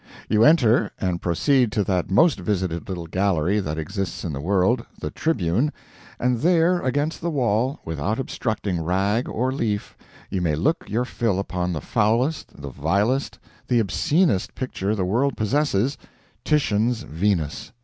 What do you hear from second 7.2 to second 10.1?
the wall, without obstructing rag or leaf,